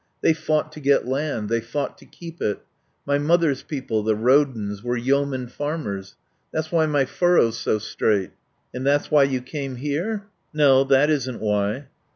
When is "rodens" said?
4.15-4.81